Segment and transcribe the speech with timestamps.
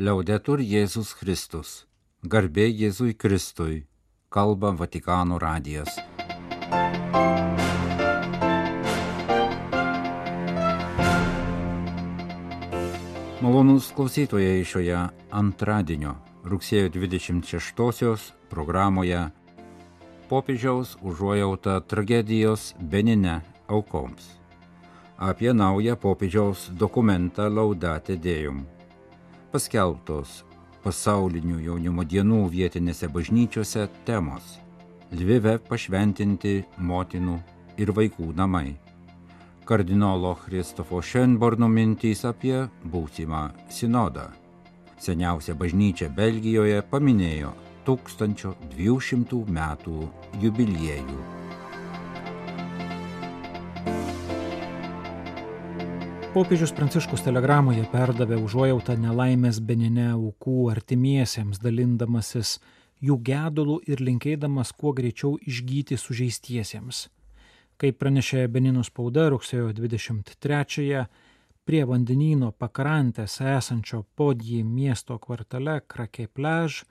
[0.00, 1.70] Liaudetur Jėzus Kristus.
[2.24, 3.82] Garbė Jėzui Kristui.
[4.32, 5.98] Kalba Vatikano radijas.
[13.44, 15.04] Malonus klausytojai šioje
[15.42, 16.16] antradienio
[16.48, 19.26] rugsėjo 26-osios programoje
[20.32, 24.32] popiežiaus užuojauta tragedijos Benine aukoms.
[25.20, 28.64] Apie naują popiežiaus dokumentą Laudate Dėjum
[29.52, 30.40] paskelbtos
[30.84, 34.58] pasaulinių jaunimo dienų vietinėse bažnyčiose temos-
[35.18, 37.40] Lvive pašventinti motinų
[37.76, 38.76] ir vaikų namai.
[39.64, 44.30] Kardinolo Kristofo Šenborno mintys apie būsimą sinodą.
[44.98, 47.52] Seniausia bažnyčia Belgijoje paminėjo
[47.84, 50.08] 1200 metų
[50.42, 51.39] jubiliejų.
[56.30, 62.52] Popiežius Pranciškus telegramoje perdavė užuojautą nelaimės Benine aukų artimiesiems, dalindamasis
[63.02, 67.00] jų gedulų ir linkėdamas kuo greičiau išgyti sužeistiesiems.
[67.82, 71.02] Kaip pranešė Benino spauda rugsėjo 23-ąją,
[71.66, 76.84] prie vandenyno pakrantės esančio Podjį miesto kvartale Krake Plež,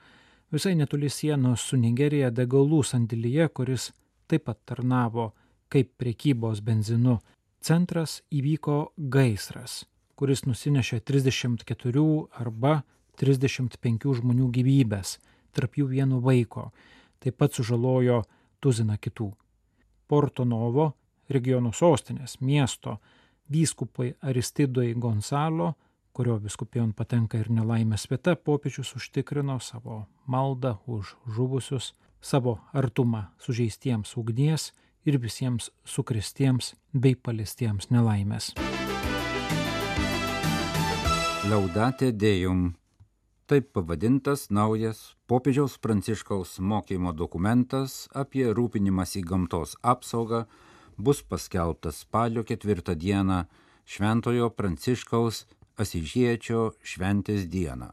[0.52, 3.94] visai netoli sienos su Nigerija degalų sandėlyje, kuris
[4.28, 5.32] taip pat tarnavo
[5.72, 7.22] kaip prekybos benzinu
[7.62, 9.84] centras įvyko gaisras,
[10.16, 12.06] kuris nusinešė 34
[12.40, 12.82] arba
[13.20, 15.18] 35 žmonių gyvybės,
[15.52, 16.70] tarp jų vieno vaiko,
[17.20, 18.24] taip pat sužalojo
[18.64, 19.32] tuziną kitų.
[20.08, 20.94] Porto Novo,
[21.30, 22.98] regiono sostinės miesto,
[23.50, 25.74] vyskupai Aristidoj Gonzalo,
[26.14, 34.18] kurio viskupijon patenka ir nelaimės vieta, popiežius užtikrino savo maldą už žuvusius, savo artumą sužeistiems
[34.20, 34.74] ugnies
[35.06, 38.54] ir visiems sukristiems bei paliestiems nelaimės.
[41.50, 42.74] Liaudatė dėjum.
[43.50, 50.44] Taip pavadintas naujas popiežiaus pranciškaus mokymo dokumentas apie rūpinimąsi gamtos apsaugą
[50.98, 53.40] bus paskelbtas spalio ketvirtą dieną
[53.90, 55.48] Šventojo pranciškaus
[55.82, 57.88] Asižiečio šventės dieną.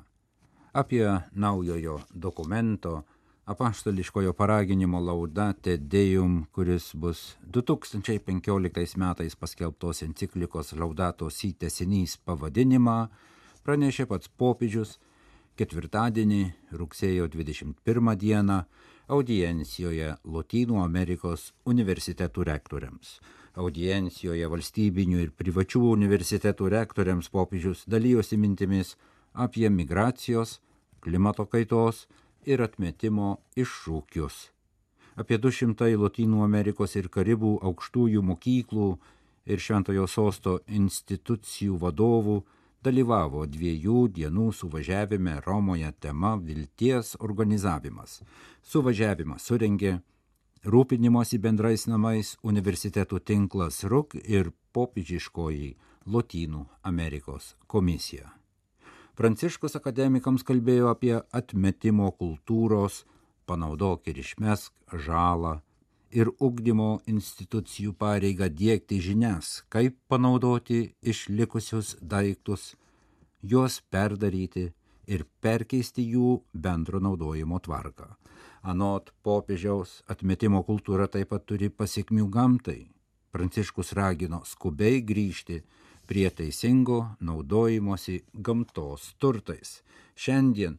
[0.76, 3.06] Apie naujojo dokumento
[3.46, 12.96] apaštališkojo paraginimo laudate Deum, kuris bus 2015 metais paskelbtos enciklikos laudato sytesinys pavadinimą,
[13.62, 14.96] pranešė pats popiežius
[15.56, 16.42] ketvirtadienį
[16.74, 18.58] rugsėjo 21 dieną
[19.06, 23.20] audiencijoje Lotynų Amerikos universitetų rektoriams.
[23.54, 28.96] Audiencijoje valstybinių ir privačių universitetų rektoriams popiežius dalyjosi mintimis
[29.32, 30.58] apie migracijos,
[31.00, 32.08] klimato kaitos,
[32.46, 34.36] ir atmetimo iššūkius.
[35.16, 38.90] Apie 200 Lotynų Amerikos ir Karibų aukštųjų mokyklų
[39.46, 42.42] ir Šventojo sosto institucijų vadovų
[42.84, 48.20] dalyvavo dviejų dienų suvažiavime Romoje tema Vilties organizavimas.
[48.62, 49.96] Suvažiavimą surengė
[50.66, 55.76] rūpinimosi bendrais namais universitetų tinklas RUK ir popiežiškoji
[56.06, 58.35] Lotynų Amerikos komisija.
[59.16, 63.04] Pranciškus akademikams kalbėjo apie atmetimo kultūros,
[63.48, 65.60] panaudok ir išmesk žalą
[66.12, 72.74] ir ugdymo institucijų pareigą dėkti žinias, kaip panaudoti išlikusius daiktus,
[73.40, 74.66] juos perdaryti
[75.06, 78.10] ir perkeisti jų bendro naudojimo tvarką.
[78.66, 82.80] Anot popiežiaus atmetimo kultūra taip pat turi pasiekmių gamtai.
[83.32, 85.62] Pranciškus ragino skubiai grįžti
[86.06, 89.82] prie teisingo naudojimosi gamtos turtais.
[90.14, 90.78] Šiandien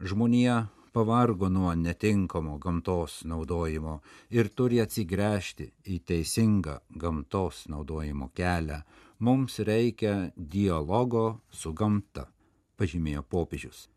[0.00, 8.82] žmonija pavargo nuo netinkamo gamtos naudojimo ir turi atsigręžti į teisingą gamtos naudojimo kelią.
[9.18, 12.28] Mums reikia dialogo su gamta,
[12.78, 13.88] pažymėjo popiežius.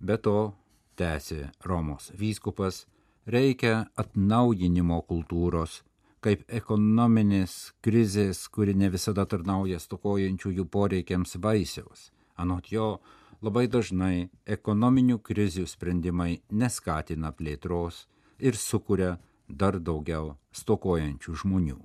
[0.00, 0.52] Be to,
[0.98, 2.84] tęsė Romos vyskupas,
[3.26, 5.82] reikia atnaujinimo kultūros,
[6.24, 12.10] kaip ekonominės krizės, kuri ne visada tarnauja stokojančiųjų poreikiams vaisiaus.
[12.38, 12.98] Anot jo,
[13.42, 18.06] labai dažnai ekonominių krizių sprendimai neskatina plėtros
[18.38, 19.16] ir sukuria
[19.48, 21.80] dar daugiau stokojančių žmonių.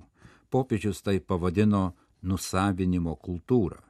[0.50, 3.80] Popiežius tai pavadino nusavinimo kultūrą.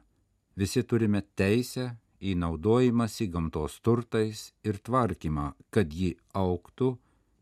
[0.55, 1.91] Visi turime teisę
[2.21, 6.95] į naudojimąsi gamtos turtais ir tvarkymą, kad ji auktų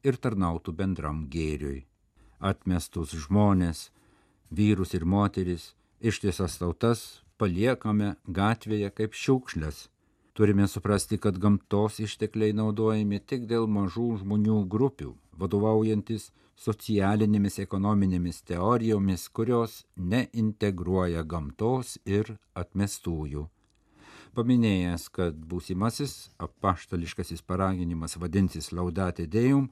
[0.04, 1.84] ir tarnautų bendram gėriui
[2.40, 3.90] atmestus žmonės,
[4.52, 9.88] vyrus ir moteris, ištisas tautas paliekame gatvėje kaip šiukšlės.
[10.34, 19.28] Turime suprasti, kad gamtos ištekliai naudojami tik dėl mažų žmonių grupių, vadovaujantis socialinėmis ekonominėmis teorijomis,
[19.30, 23.48] kurios neintegruoja gamtos ir atmestųjų.
[24.34, 29.68] Paminėjęs, kad būsimasis apaštališkasis paraginimas vadinsis Laudate Deum,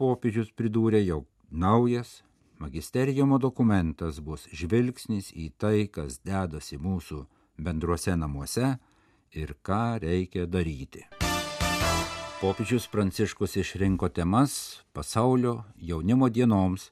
[0.00, 2.22] popiežius pridūrė, jog naujas
[2.58, 7.24] magisterijumo dokumentas bus žvilgsnis į tai, kas dedasi mūsų
[7.58, 8.76] bendruose namuose
[9.32, 11.06] ir ką reikia daryti.
[12.42, 16.90] Popiežius Pranciškus išrinko temas pasaulio jaunimo dienoms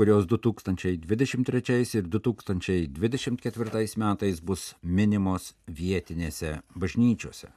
[0.00, 7.48] kurios 2023 ir 2024 metais bus minimos vietinėse bažnyčiose.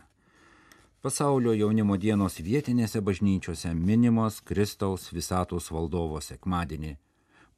[1.03, 6.95] Pasaulio jaunimo dienos vietinėse bažnyčiose minimos Kristaus visatos valdovo sekmadienį.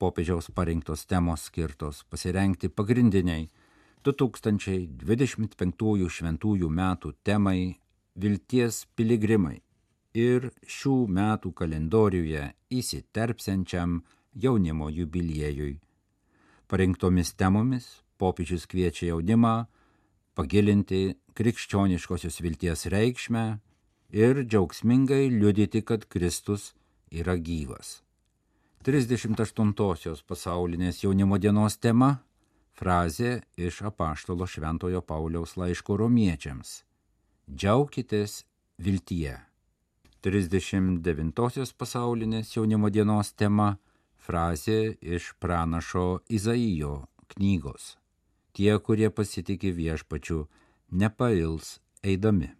[0.01, 3.45] Popiežiaus parinktos temos skirtos pasirengti pagrindiniai
[4.09, 7.77] 2025 šventųjų metų temai
[8.17, 9.61] Vilties piligrimai
[10.17, 14.01] ir šių metų kalendoriuje įsiterpsiančiam
[14.33, 15.77] jaunimo jubiliejui.
[16.65, 19.69] Parinktomis temomis popiežius kviečia jaunimą
[20.35, 23.45] pagilinti krikščioniškosios vilties reikšmę
[24.15, 26.73] ir džiaugsmingai liudyti, kad Kristus
[27.11, 28.01] yra gyvas.
[28.85, 32.19] 38-osios pasaulinės jaunimo dienos tema-
[32.77, 36.83] frazė iš apaštalo Šventojo Pauliaus laiško romiečiams-
[37.57, 38.43] Džiaukitės
[38.77, 39.39] viltyje.
[40.21, 43.77] 39-osios pasaulinės jaunimo dienos tema
[44.17, 47.97] frazė iš pranašo Izaijo knygos.
[48.55, 50.47] Tie, kurie pasitikė viešpačiu,
[50.91, 52.53] nepails eidami.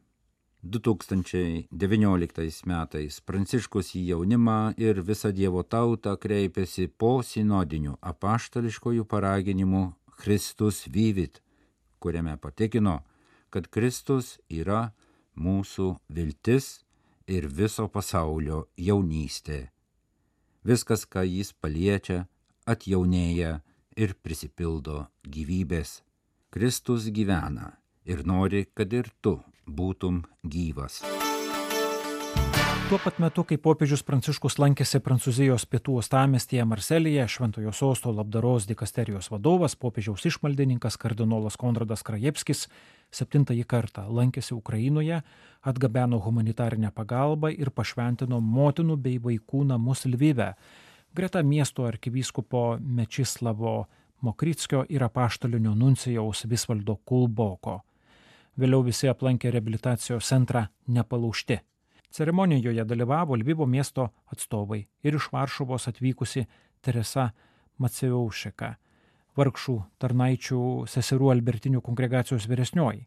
[0.66, 10.88] 2019 metais Pranciškus į jaunimą ir visą Dievo tautą kreipėsi po sinodinių apaštališkojų paraginimų Kristus
[10.90, 11.42] vyvit,
[12.02, 13.06] kuriame patikino,
[13.54, 14.90] kad Kristus yra
[15.38, 16.82] mūsų viltis
[17.30, 19.70] ir viso pasaulio jaunystė
[20.66, 22.26] Viskas, ką jis paliečia,
[22.66, 23.60] atjaunėja
[23.96, 26.02] ir prisipildo gyvybės.
[26.54, 27.74] Kristus gyvena
[28.06, 31.02] ir nori, kad ir tu būtum gyvas.
[32.86, 39.32] Tuo pat metu, kai popiežius Pranciškus lankėsi Prancūzijos pietų uostamiestyje Marselyje, Šventojo sosto labdaros dikasterijos
[39.34, 42.68] vadovas, popiežiaus išmaldininkas kardinolas Konradas Krajevskis
[43.10, 45.24] septintąjį kartą lankėsi Ukrainoje,
[45.66, 50.54] atgabeno humanitarinę pagalbą ir pašventino motinų bei vaikų namus Lvive,
[51.16, 53.86] greta miesto arkivyskupo Mečislavo
[54.22, 57.80] Mokritskio ir apaštalinio nuncijaus Visvaldo Kulboko.
[58.60, 61.60] Vėliau visi aplankė reabilitacijos centrą nepalaužti.
[62.12, 66.46] Ceremonijoje dalyvavo Lvivo miesto atstovai ir iš Varšuvos atvykusi
[66.82, 67.30] Teresa
[67.78, 68.76] Macevaušika
[69.36, 73.06] vargšų tarnaičių seserų Albertinių kongregacijos vyresnioji.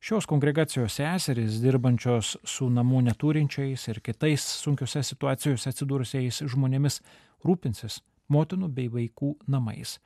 [0.00, 7.02] Šios kongregacijos seserys, dirbančios su namų neturinčiais ir kitais sunkiose situacijose atsidūrusiais žmonėmis,
[7.44, 7.98] rūpinsis
[8.32, 9.98] motinų bei vaikų namais,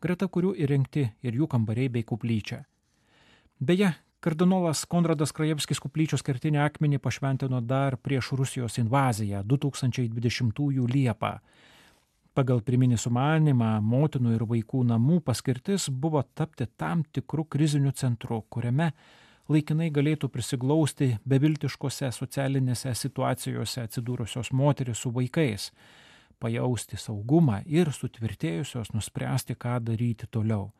[0.00, 2.62] greta kurių įrengti ir jų kambariai bei kuplyčia.
[3.60, 3.92] Beje,
[4.24, 10.64] kardinolas Konradas Krajevskis kuplyčios kertinį akmenį pašventino dar prieš Rusijos invaziją 2020
[10.94, 11.36] Liepą
[12.32, 18.86] Pagal pirminį sumanimą motinų ir vaikų namų paskirtis buvo tapti tam tikrų krizinių centrų, kuriame
[19.50, 25.70] laikinai galėtų prisiglausti beviltiškose socialinėse situacijose atsidūrusios moteris su vaikais,
[26.42, 30.70] pajausti saugumą ir sutvirtėjusios nuspręsti, ką daryti toliau.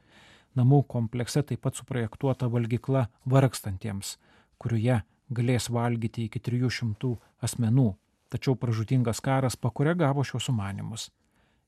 [0.59, 4.19] Namų komplekse taip pat suprojektuota valgykla vargstantiems,
[4.61, 5.01] kurioje
[5.33, 7.95] galės valgyti iki 300 asmenų,
[8.29, 11.09] tačiau pražutingas karas pakoregavo šios sumanimus.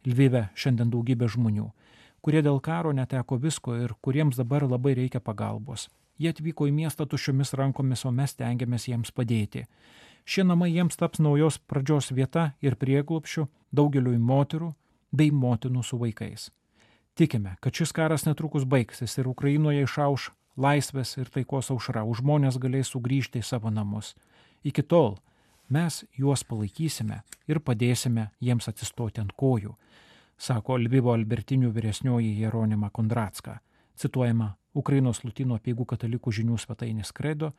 [0.05, 1.71] Lvive šiandien daugybė žmonių,
[2.21, 5.89] kurie dėl karo neteko visko ir kuriems dabar labai reikia pagalbos.
[6.19, 9.65] Jie atvyko į miestą tuščiomis rankomis, o mes tengiamės jiems padėti.
[10.25, 14.71] Šie namai jiems taps naujos pradžios vieta ir prieglopšių daugeliui moterų
[15.13, 16.49] bei motinų su vaikais.
[17.15, 22.59] Tikime, kad šis karas netrukus baigsis ir Ukrainoje išauš laisvės ir taikos aušra, už žmonės
[22.63, 24.15] galės sugrįžti į savo namus.
[24.65, 25.19] Iki tol
[25.69, 29.75] mes juos palaikysime ir padėsime jiems atsistoti ant kojų,
[30.39, 33.61] sako Lvivo Albertinių vyresnioji Jeronima Kondratska,
[33.95, 37.53] cituojama Ukrainos Lutino apieigų katalikų žinių svetainės kredo,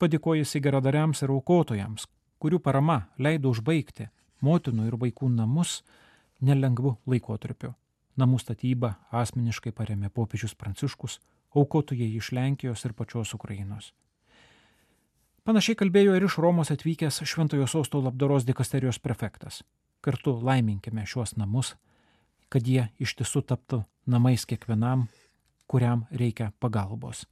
[0.00, 2.06] padėkojusi geradariams ir aukotojams,
[2.40, 4.08] kurių parama leido užbaigti
[4.44, 5.80] motinų ir vaikų namus
[6.40, 7.74] nelengvu laikotarpiu.
[8.20, 11.18] Namų statybą asmeniškai paremė popiežius Pranciškus,
[11.56, 13.92] aukotojai iš Lenkijos ir pačios Ukrainos.
[15.44, 19.62] Panašiai kalbėjo ir iš Romos atvykęs Šventojo Sosto labdaros dikasterijos prefektas.
[20.04, 21.74] Kartu laiminkime šiuos namus,
[22.52, 25.08] kad jie iš tiesų taptų namais kiekvienam,
[25.70, 27.26] kuriam reikia pagalbos.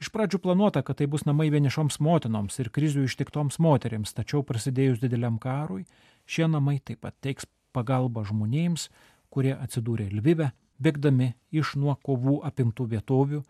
[0.00, 5.02] Iš pradžių planuota, kad tai bus namai vienišoms motinoms ir krizių ištiktoms moteriams, tačiau prasidėjus
[5.04, 5.84] dideliam karui,
[6.26, 8.88] šie namai taip pat teiks pagalbą žmonėms,
[9.30, 10.50] kurie atsidūrė Lvive,
[10.82, 13.44] bėgdami iš nuo kovų apimtų vietovių,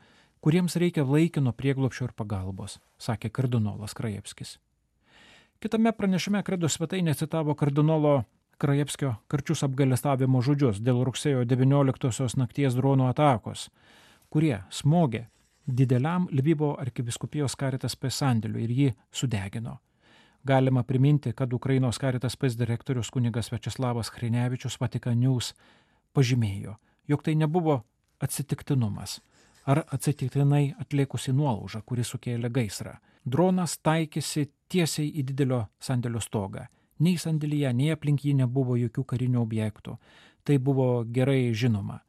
[0.45, 4.59] kuriems reikia laikino prieglopšio ir pagalbos, sakė kardinolas Krajevskis.
[5.64, 8.25] Kitame pranešime kredo svetainė citavo kardinolo
[8.61, 13.71] Krajevskio karčius apgalestavimo žodžius dėl rugsėjo 19-osios nakties dronų atakos,
[14.35, 15.29] kurie smogė
[15.67, 19.79] dideliam Lvivo arkiviskupijos karitas P sandėliu ir jį sudegino.
[20.45, 25.55] Galima priminti, kad Ukrainos karitas P direktorius kunigas Večeslavas Hrinevičius Vatikan News
[26.12, 26.75] pažymėjo,
[27.09, 27.79] jog tai nebuvo
[28.21, 29.21] atsitiktinumas
[29.67, 32.99] ar atsitiktinai atliekusi nuolaužą, kuri sukėlė gaisrą.
[33.25, 36.67] Dronas taikėsi tiesiai į didelio sandėlio stogą.
[37.00, 39.97] Nei sandėlyje, nei aplink jį nebuvo jokių karinių objektų.
[40.45, 42.03] Tai buvo gerai žinoma.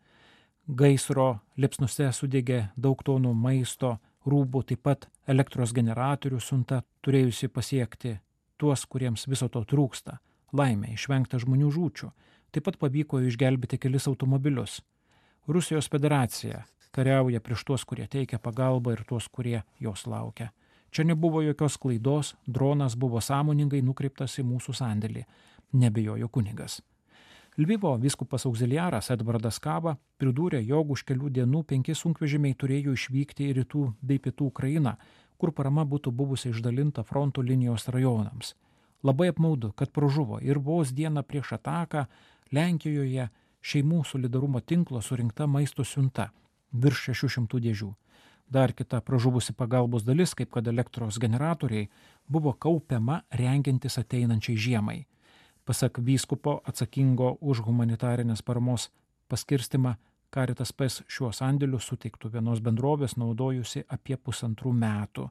[0.65, 8.15] Gaisro liepsnuose sudegė daug tonų maisto, rūbų, taip pat elektros generatorių sunta turėjusi pasiekti
[8.57, 10.17] tuos, kuriems viso to trūksta.
[10.57, 12.10] Laimė, išvengta žmonių žūčių.
[12.50, 14.79] Taip pat pavyko išgelbėti kelis automobilius.
[15.45, 16.63] Rusijos federacija
[16.95, 20.50] kariauja prieš tuos, kurie teikia pagalbą ir tuos, kurie jos laukia.
[20.89, 25.27] Čia nebuvo jokios klaidos, dronas buvo sąmoningai nukreiptas į mūsų sandėlį,
[25.77, 26.81] nebejojo kunigas.
[27.57, 33.53] Lvivo viskupas auxiliaras Edvardas Kava pridūrė, jog už kelių dienų penki sunkvežimiai turėjo išvykti į
[33.62, 34.97] rytų bei pietų Ukrainą,
[35.39, 38.57] kur parama būtų buvusi išdalinta fronto linijos rajonams.
[39.07, 42.03] Labai apmaudu, kad pražuvo ir vos dieną prieš ataką
[42.51, 43.29] Lenkijoje
[43.63, 46.33] šeimų solidarumo tinklo surinkta maisto siunta
[46.74, 47.93] virš 600 dėžių.
[48.51, 51.88] Dar kita pražuvusi pagalbos dalis, kaip kad elektros generatoriai,
[52.27, 55.05] buvo kaupiama rengiantis ateinančiai žiemai.
[55.65, 58.91] Pasak vyskupo atsakingo už humanitarinės paramos
[59.27, 59.95] paskirstimą,
[60.36, 65.29] Karitas PES šiuo sandėliu suteiktų vienos bendrovės naudojusi apie pusantrų metų.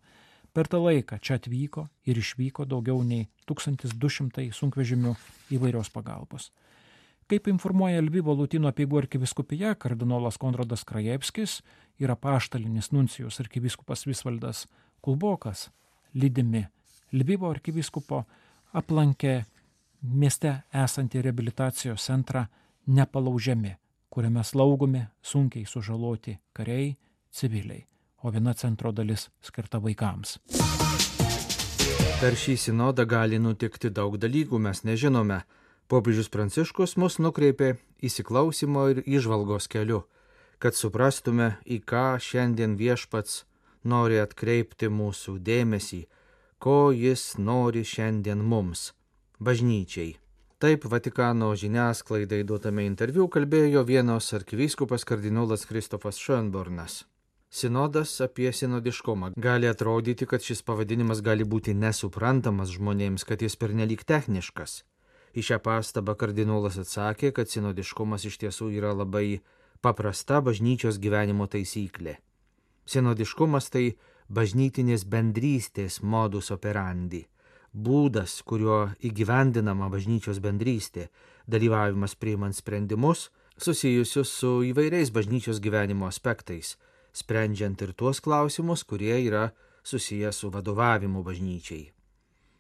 [0.55, 5.13] Per tą laiką čia atvyko ir išvyko daugiau nei 1200 sunkvežimių
[5.53, 6.49] įvairios pagalbos.
[7.29, 11.59] Kaip informuoja Lvyvo Lutino apieigų arkiviskupija, kardinolas Konradas Krajevskis
[12.01, 14.67] yra paštalinis nuncijus arkiviskupas Visvaldas
[15.05, 15.69] Kulbokas,
[16.15, 16.67] lydimi
[17.13, 18.25] Lvyvo arkiviskupo,
[18.73, 19.43] aplankė
[20.05, 22.45] mieste esantį reabilitacijos centrą
[22.87, 23.75] nepalaužiami,
[24.13, 26.95] kuriame slaugomi sunkiai sužaloti kariai,
[27.33, 27.87] civiliai,
[28.23, 30.39] o viena centro dalis skirta vaikams.
[32.21, 35.43] Per šį sinodą gali nutikti daug dalykų, mes nežinome
[35.89, 40.05] Popiežius Pranciškus mus nukreipė įsiklausimo ir išvalgos keliu,
[40.59, 43.43] kad suprastume, į ką šiandien viešpats
[43.85, 46.05] nori atkreipti mūsų dėmesį,
[46.59, 48.93] ko jis nori šiandien mums,
[49.39, 50.15] bažnyčiai.
[50.59, 57.03] Taip Vatikano žiniasklaidai duotame interviu kalbėjo vienos arkivyskupas kardinolas Kristofas Schönbornas.
[57.55, 59.33] Sinodas apie sinodiškumą.
[59.37, 64.83] Gali atrodyti, kad šis pavadinimas gali būti nesuprantamas žmonėms, kad jis pernelyg techniškas.
[65.35, 69.43] Į šią pastabą kardinolas atsakė, kad sinodiškumas iš tiesų yra labai
[69.83, 72.17] paprasta bažnyčios gyvenimo taisyklė.
[72.87, 73.85] Sinodiškumas tai
[74.31, 77.27] bažnytinės bendrystės modus operandi,
[77.75, 81.09] būdas, kuriuo įgyvendinama bažnyčios bendrystė,
[81.51, 83.29] dalyvavimas priimant sprendimus
[83.59, 86.77] susijusius su įvairiais bažnyčios gyvenimo aspektais,
[87.13, 89.51] sprendžiant ir tuos klausimus, kurie yra
[89.85, 91.91] susijęs su vadovavimu bažnyčiai.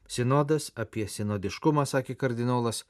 [0.06, 2.85] Sinodas apie sinodiškumą, sakė kardinolas,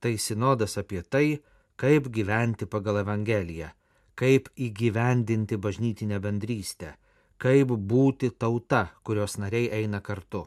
[0.00, 1.40] tai sinodas apie tai,
[1.76, 3.72] kaip gyventi pagal Evangeliją,
[4.14, 6.94] kaip įgyvendinti bažnytinę bendrystę,
[7.40, 10.46] kaip būti tauta, kurios nariai eina kartu.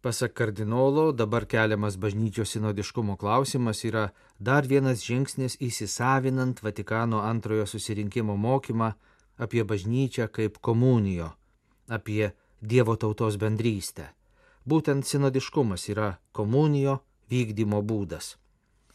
[0.00, 4.06] Pasak kardinolo, dabar keliamas bažnyčios sinodiškumo klausimas yra
[4.38, 8.94] dar vienas žingsnis įsisavinant Vatikano antrojo susirinkimo mokymą
[9.36, 11.28] apie bažnyčią kaip komunijo,
[11.88, 14.08] apie Dievo tautos bendrystę.
[14.64, 16.98] Būtent sinodiškumas yra komunijo
[17.32, 18.34] vykdymo būdas.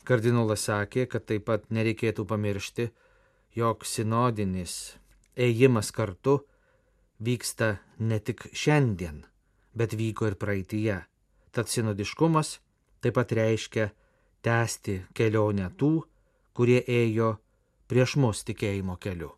[0.05, 2.89] Kardinolas sakė, kad taip pat nereikėtų pamiršti,
[3.57, 4.97] jog sinodinis
[5.37, 6.39] ėjimas kartu
[7.21, 9.23] vyksta ne tik šiandien,
[9.75, 11.03] bet vyko ir praeitie.
[11.51, 12.59] Tad sinodiškumas
[13.03, 13.89] taip pat reiškia
[14.45, 15.93] tęsti kelionę tų,
[16.55, 17.35] kurie ėjo
[17.89, 19.35] prieš mus tikėjimo keliu.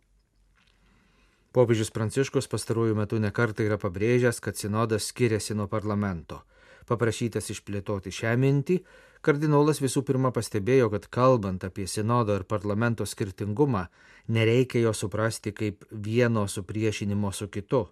[1.57, 6.43] Popiežius Pranciškus pastaruoju metu nekartą yra pabrėžęs, kad sinodas skiriasi nuo parlamento.
[6.87, 8.77] Paprašytas išplėtoti šią mintį,
[9.25, 13.87] kardinolas visų pirma pastebėjo, kad kalbant apie sinodo ir parlamento skirtingumą,
[14.27, 17.87] nereikia jo suprasti kaip vieno supriešinimo su kitu.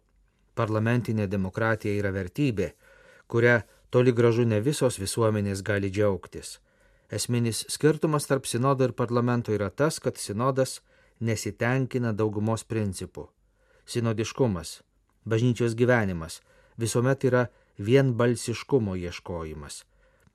[0.56, 2.72] Parlamentinė demokratija yra vertybė,
[3.28, 6.60] kuria toli gražu ne visos visuomenės gali džiaugtis.
[7.12, 10.80] Esminis skirtumas tarp sinodo ir parlamento yra tas, kad sinodas
[11.20, 13.30] nesitenkina daugumos principų
[13.86, 14.82] sinodiškumas,
[15.26, 16.42] bažnyčios gyvenimas
[16.78, 17.46] visuomet yra
[17.78, 19.84] vienbalsiškumo ieškojimas.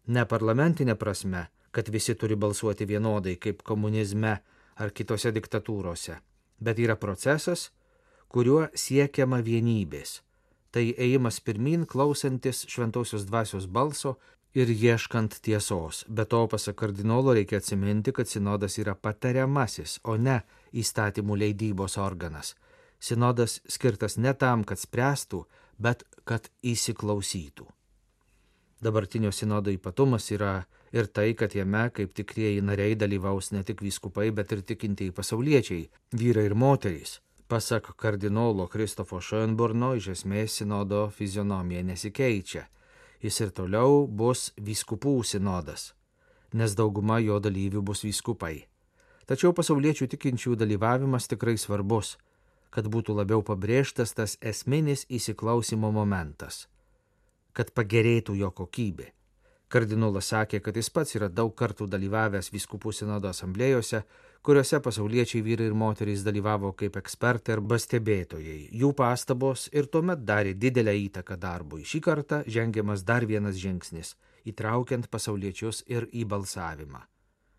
[0.06, 4.38] Ne parlamentinė prasme, kad visi turi balsuoti vienodai kaip komunizme
[4.76, 6.16] ar kitose diktatūrose,
[6.60, 7.70] bet yra procesas,
[8.30, 10.20] kuriuo siekiama vienybės.
[10.70, 14.16] Tai ėjimas pirmin, klausantis šventosios dvasios balso
[14.54, 16.04] ir ieškant tiesos.
[16.08, 22.54] Be to, pasak kardinolo, reikia atsiminti, kad sinodas yra patariamasis, o ne įstatymų leidybos organas.
[23.00, 25.44] Sinodas skirtas ne tam, kad spręstų,
[25.78, 27.66] bet kad įsiklausytų.
[28.80, 34.30] Dabartinio sinodo ypatumas yra ir tai, kad jame kaip tikrieji nariai dalyvaus ne tik vyskupai,
[34.32, 35.88] bet ir tikintieji pasauliečiai-
[36.20, 37.20] vyrai ir moterys.
[37.50, 42.60] Pasak kardinolo Kristofo Schoenburno, iš esmės sinodo fizionomija nesikeičia.
[43.26, 45.88] Jis ir toliau bus vyskupų sinodas,
[46.54, 48.68] nes dauguma jo dalyvių bus vyskupai.
[49.26, 52.12] Tačiau pasauliečių tikinčių dalyvavimas tikrai svarbus,
[52.70, 56.68] kad būtų labiau pabrėžtas tas esminis įsiklausimo momentas,
[57.50, 59.10] kad pagerėtų jo kokybė.
[59.66, 64.04] Kardinolas sakė, kad jis pats yra daug kartų dalyvavęs viskupų sinodo asamblėjose,
[64.42, 68.70] kuriuose pasauliečiai vyrai ir moterys dalyvavo kaip ekspertai arba stebėtojai.
[68.80, 71.84] Jų pastabos ir tuomet darė didelę įtaką darbui.
[71.84, 74.14] Šį kartą žengiamas dar vienas žingsnis-
[74.50, 77.02] įtraukiant pasauliečius ir į balsavimą.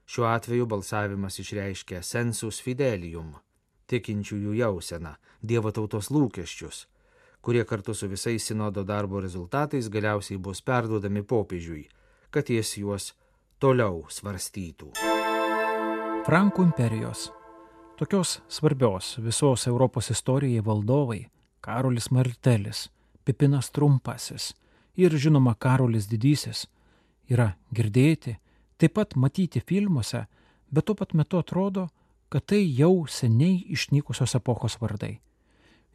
[0.05, 3.35] Šiuo atveju balsavimas išreiškia sensus fidelium-
[3.89, 6.85] tikinčiųjų jauseną, Dievo tautos lūkesčius
[7.41, 11.87] kurie kartu su visais sinodo darbo rezultatais galiausiai bus perduodami popiežiui
[12.31, 13.13] kad jis juos
[13.59, 15.10] toliau svarstytų.
[16.21, 17.31] Frankų imperijos.
[17.97, 21.29] Tokios svarbios visos Europos istorijai valdovai-
[21.65, 22.89] Karolis Martelis,
[23.25, 24.53] Pipinas Trumpasis
[24.95, 26.67] ir žinoma Karolis Didysis-
[27.33, 28.37] yra girdėti,
[28.77, 30.27] taip pat matyti filmuose,
[30.71, 31.89] bet tuo pat metu atrodo,
[32.29, 35.19] kad tai jau seniai išnykusios epochos vardai.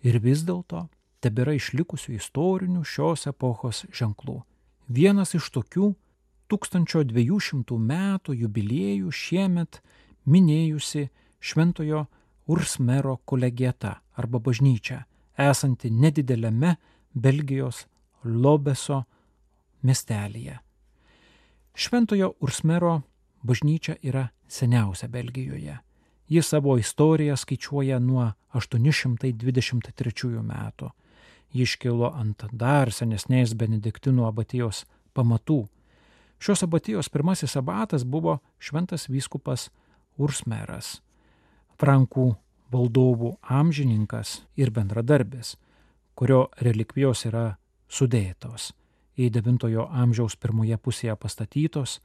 [0.02, 0.88] Ir vis dėlto
[1.22, 4.42] tebėra išlikusių istorinių šios epochos ženklų.
[4.88, 5.94] Vienas iš tokių
[6.48, 9.80] 1200 metų jubiliejų šiemet
[10.26, 11.08] minėjusi
[11.40, 12.06] Šventojo
[12.46, 15.04] Ursmero kolegieta arba bažnyčia,
[15.38, 16.76] esanti nedidelėme
[17.14, 17.86] Belgijos
[18.24, 19.02] Lobeso
[19.82, 20.58] miestelėje.
[21.76, 23.02] Šventojo Ursmero
[23.42, 25.78] bažnyčia yra seniausia Belgijoje.
[26.28, 30.90] Ji savo istoriją skaičiuoja nuo 823 metų.
[31.54, 34.84] Ji iškilo ant dar senesnės Benediktinų abatijos
[35.14, 35.66] pamatų
[36.38, 39.70] Šios abatijos pirmasis abatas buvo šventas vyskupas
[40.18, 41.00] Ursmeras,
[41.76, 42.34] Frankų
[42.72, 45.56] valdovų amžininkas ir bendradarbis,
[46.16, 47.56] kurio relikvijos yra
[47.88, 48.72] sudėtos
[49.16, 52.00] į IX amžiaus pirmoje pusėje pastatytos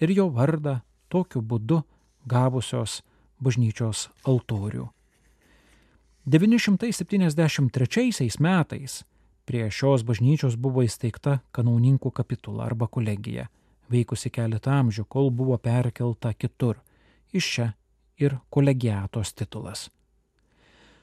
[0.00, 1.82] ir jo vardą tokiu būdu
[2.26, 3.02] gavusios
[3.42, 4.88] bažnyčios altorių.
[6.26, 9.04] 973 metais
[9.44, 13.48] prie šios bažnyčios buvo įsteigta kanauninkų kapitula arba kolegija
[13.90, 16.78] veikusi keletą amžių, kol buvo perkelta kitur.
[17.32, 17.72] Iš čia
[18.20, 19.88] ir kolegiatos titulas.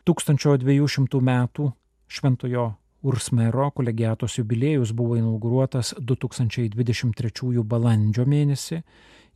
[0.06, 1.72] 1200 metų
[2.10, 8.82] Šventojo Ursmero kolegiatos jubiliejus buvo inauguruotas 2023 balandžio mėnesį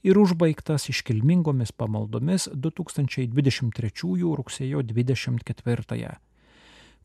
[0.03, 6.17] ir užbaigtas iškilmingomis pamaldomis 2023 rugsėjo 24,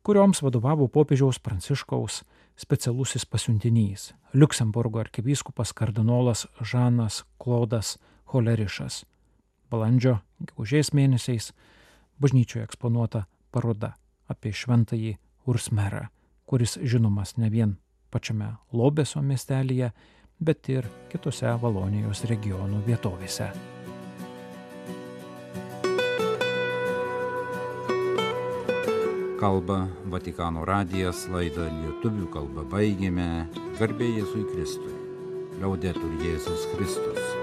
[0.02, 2.24] kurioms vadovavo popiežiaus Pranciškaus
[2.58, 7.98] specialusis pasiuntinys- Luksemburgo arkivyskupas kardinolas Žanas Klodas
[8.34, 9.04] Holerišas.
[9.70, 11.52] Balandžio, gegužės mėnesiais
[12.20, 13.94] bažnyčioje eksponuota paroda
[14.28, 15.16] apie šventąjį
[15.48, 16.06] Ursmerą,
[16.48, 17.76] kuris žinomas ne vien
[18.12, 19.92] pačiame Lobeso miestelėje,
[20.40, 23.52] bet ir kitose Valonijos regionų vietovėse.
[29.38, 33.46] kalba Vatikano radijas laidą lietuvių kalbą baigėme.
[33.78, 34.94] Garbė Jėzui Kristui.
[35.62, 37.37] Liaudėtur Jėzus Kristus.